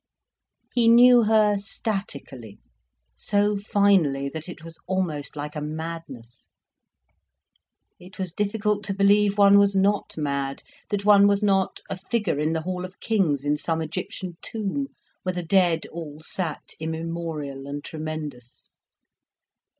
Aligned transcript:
He 0.73 0.87
knew 0.87 1.25
her 1.25 1.59
statically, 1.59 2.57
so 3.15 3.59
finally, 3.59 4.29
that 4.29 4.49
it 4.49 4.63
was 4.63 4.79
almost 4.87 5.35
like 5.35 5.55
a 5.55 5.61
madness. 5.61 6.47
It 7.99 8.17
was 8.17 8.33
difficult 8.33 8.83
to 8.85 8.95
believe 8.95 9.37
one 9.37 9.59
was 9.59 9.75
not 9.75 10.17
mad, 10.17 10.63
that 10.89 11.05
one 11.05 11.27
was 11.27 11.43
not 11.43 11.81
a 11.87 11.97
figure 11.99 12.39
in 12.39 12.53
the 12.53 12.61
hall 12.63 12.83
of 12.83 12.99
kings 12.99 13.45
in 13.45 13.57
some 13.57 13.79
Egyptian 13.79 14.37
tomb, 14.41 14.87
where 15.21 15.33
the 15.35 15.43
dead 15.43 15.85
all 15.91 16.19
sat 16.21 16.71
immemorial 16.79 17.67
and 17.67 17.83
tremendous. 17.83 18.73